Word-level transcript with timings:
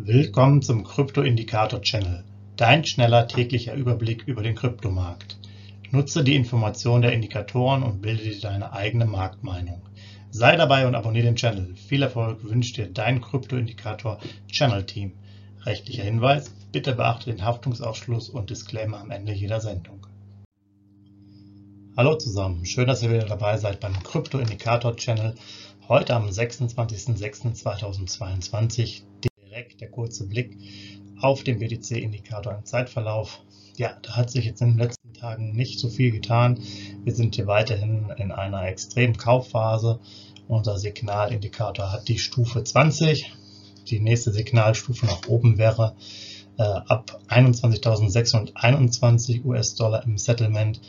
Willkommen 0.00 0.62
zum 0.62 0.84
Krypto-Indikator-Channel, 0.84 2.22
dein 2.56 2.84
schneller 2.84 3.26
täglicher 3.26 3.74
Überblick 3.74 4.22
über 4.28 4.44
den 4.44 4.54
Kryptomarkt. 4.54 5.36
Nutze 5.90 6.22
die 6.22 6.36
Informationen 6.36 7.02
der 7.02 7.12
Indikatoren 7.12 7.82
und 7.82 8.00
bilde 8.00 8.22
dir 8.22 8.40
deine 8.40 8.72
eigene 8.72 9.06
Marktmeinung. 9.06 9.82
Sei 10.30 10.54
dabei 10.54 10.86
und 10.86 10.94
abonniere 10.94 11.26
den 11.26 11.34
Channel. 11.34 11.74
Viel 11.74 12.02
Erfolg 12.02 12.44
wünscht 12.44 12.76
dir 12.76 12.86
dein 12.86 13.20
Krypto-Indikator-Channel-Team. 13.20 15.14
Rechtlicher 15.66 16.04
Hinweis, 16.04 16.54
bitte 16.70 16.94
beachte 16.94 17.32
den 17.32 17.44
Haftungsausschluss 17.44 18.28
und 18.30 18.50
Disclaimer 18.50 19.00
am 19.00 19.10
Ende 19.10 19.32
jeder 19.32 19.60
Sendung. 19.60 20.06
Hallo 21.96 22.14
zusammen, 22.14 22.64
schön, 22.64 22.86
dass 22.86 23.02
ihr 23.02 23.10
wieder 23.10 23.26
dabei 23.26 23.58
seid 23.58 23.80
beim 23.80 24.00
Krypto-Indikator-Channel. 24.00 25.34
Heute 25.88 26.14
am 26.14 26.28
26.06.2022 26.28 29.02
direkt 29.24 29.27
der 29.80 29.90
kurze 29.90 30.26
Blick 30.26 30.56
auf 31.20 31.42
den 31.42 31.58
BTC-Indikator 31.58 32.56
im 32.56 32.64
Zeitverlauf. 32.64 33.42
Ja, 33.76 33.96
da 34.02 34.16
hat 34.16 34.30
sich 34.30 34.44
jetzt 34.44 34.60
in 34.60 34.70
den 34.70 34.78
letzten 34.78 35.14
Tagen 35.14 35.52
nicht 35.52 35.78
so 35.78 35.88
viel 35.88 36.10
getan. 36.10 36.58
Wir 37.04 37.14
sind 37.14 37.36
hier 37.36 37.46
weiterhin 37.46 38.12
in 38.16 38.32
einer 38.32 38.66
extremen 38.66 39.16
Kaufphase. 39.16 40.00
Unser 40.48 40.78
Signalindikator 40.78 41.92
hat 41.92 42.08
die 42.08 42.18
Stufe 42.18 42.64
20. 42.64 43.32
Die 43.88 44.00
nächste 44.00 44.32
Signalstufe 44.32 45.06
nach 45.06 45.28
oben 45.28 45.58
wäre 45.58 45.94
äh, 46.58 46.62
ab 46.62 47.20
21.621 47.28 49.44
US-Dollar 49.44 50.04
im 50.04 50.18
Settlement. 50.18 50.80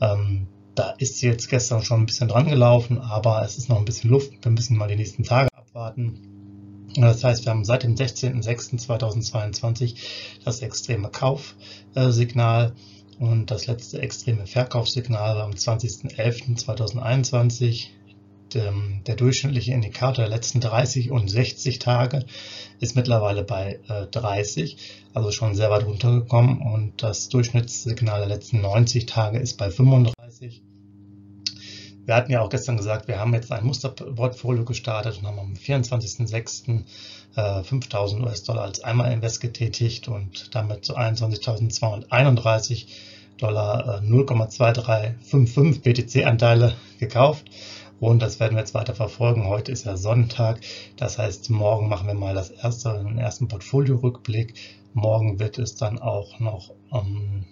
Ähm, 0.00 0.46
da 0.74 0.90
ist 0.98 1.18
sie 1.18 1.28
jetzt 1.28 1.48
gestern 1.48 1.82
schon 1.82 2.02
ein 2.02 2.06
bisschen 2.06 2.28
dran 2.28 2.48
gelaufen, 2.48 3.00
aber 3.00 3.42
es 3.42 3.56
ist 3.56 3.70
noch 3.70 3.78
ein 3.78 3.86
bisschen 3.86 4.10
Luft. 4.10 4.44
Wir 4.44 4.52
müssen 4.52 4.76
mal 4.76 4.88
die 4.88 4.96
nächsten 4.96 5.22
Tage 5.22 5.48
abwarten. 5.54 6.35
Das 6.96 7.22
heißt, 7.22 7.44
wir 7.44 7.50
haben 7.50 7.64
seit 7.64 7.82
dem 7.82 7.94
16.06.2022 7.94 9.96
das 10.44 10.62
extreme 10.62 11.10
Kaufsignal 11.10 12.72
und 13.18 13.50
das 13.50 13.66
letzte 13.66 14.00
extreme 14.00 14.46
Verkaufssignal 14.46 15.38
am 15.40 15.50
20.11.2021. 15.52 17.88
Der 18.54 19.16
durchschnittliche 19.16 19.72
Indikator 19.72 20.24
der 20.24 20.34
letzten 20.34 20.60
30 20.60 21.10
und 21.10 21.28
60 21.28 21.80
Tage 21.80 22.24
ist 22.80 22.96
mittlerweile 22.96 23.42
bei 23.42 23.80
30, 24.12 24.78
also 25.12 25.32
schon 25.32 25.54
sehr 25.54 25.68
weit 25.70 25.84
runtergekommen 25.84 26.62
und 26.62 27.02
das 27.02 27.28
Durchschnittssignal 27.28 28.20
der 28.20 28.28
letzten 28.28 28.62
90 28.62 29.04
Tage 29.06 29.38
ist 29.38 29.58
bei 29.58 29.70
35. 29.70 30.62
Wir 32.06 32.14
hatten 32.14 32.30
ja 32.30 32.40
auch 32.40 32.48
gestern 32.48 32.76
gesagt, 32.76 33.08
wir 33.08 33.18
haben 33.18 33.34
jetzt 33.34 33.50
ein 33.50 33.66
Musterportfolio 33.66 34.64
gestartet 34.64 35.18
und 35.18 35.26
haben 35.26 35.40
am 35.40 35.54
24.06. 35.54 36.84
Äh, 37.34 37.64
5000 37.64 38.22
US-Dollar 38.22 38.62
als 38.62 38.80
Einmal-Invest 38.80 39.40
getätigt 39.40 40.06
und 40.08 40.54
damit 40.54 40.84
zu 40.84 40.96
21.231 40.96 42.86
Dollar 43.38 44.00
äh, 44.02 44.06
0,2355 44.06 45.82
BTC-Anteile 45.82 46.76
gekauft. 47.00 47.50
Und 47.98 48.20
das 48.20 48.38
werden 48.40 48.54
wir 48.54 48.60
jetzt 48.60 48.74
weiter 48.74 48.94
verfolgen. 48.94 49.48
Heute 49.48 49.72
ist 49.72 49.84
ja 49.84 49.96
Sonntag. 49.96 50.60
Das 50.96 51.18
heißt, 51.18 51.50
morgen 51.50 51.88
machen 51.88 52.06
wir 52.06 52.14
mal 52.14 52.34
das 52.34 52.50
erste, 52.50 53.02
den 53.04 53.18
ersten 53.18 53.48
Portfolio-Rückblick. 53.48 54.54
Morgen 54.94 55.40
wird 55.40 55.58
es 55.58 55.74
dann 55.74 55.98
auch 55.98 56.38
noch 56.38 56.72
um, 56.90 57.46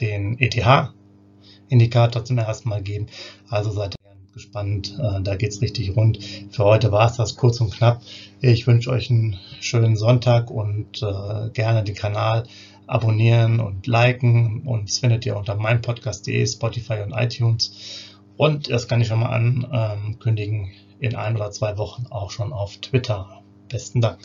den 0.00 0.38
ETH-Indikator 0.38 2.24
zum 2.24 2.38
ersten 2.38 2.68
Mal 2.68 2.82
geben. 2.82 3.06
Also 3.48 3.70
seid 3.70 3.99
gespannt. 4.32 4.98
Äh, 4.98 5.22
da 5.22 5.36
geht's 5.36 5.60
richtig 5.60 5.96
rund. 5.96 6.18
Für 6.50 6.64
heute 6.64 6.92
war 6.92 7.06
es 7.06 7.16
das 7.16 7.36
kurz 7.36 7.60
und 7.60 7.72
knapp. 7.72 8.02
Ich 8.40 8.66
wünsche 8.66 8.90
euch 8.90 9.10
einen 9.10 9.38
schönen 9.60 9.96
Sonntag 9.96 10.50
und 10.50 11.02
äh, 11.02 11.50
gerne 11.50 11.84
den 11.84 11.94
Kanal 11.94 12.44
abonnieren 12.86 13.60
und 13.60 13.86
liken. 13.86 14.62
Uns 14.66 14.98
findet 14.98 15.24
ihr 15.26 15.36
unter 15.36 15.54
meinpodcast.de, 15.54 16.46
Spotify 16.46 17.02
und 17.04 17.12
iTunes. 17.12 18.08
Und 18.36 18.70
das 18.70 18.88
kann 18.88 19.00
ich 19.00 19.08
schon 19.08 19.20
mal 19.20 19.28
ankündigen, 19.28 20.70
in 20.98 21.14
ein 21.14 21.36
oder 21.36 21.50
zwei 21.50 21.78
Wochen 21.78 22.06
auch 22.10 22.30
schon 22.30 22.52
auf 22.52 22.78
Twitter. 22.78 23.42
Besten 23.68 24.00
Dank. 24.00 24.18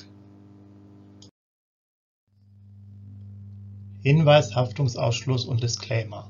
Hinweis, 4.02 4.56
Haftungsausschluss 4.56 5.46
und 5.46 5.64
Disclaimer. 5.64 6.30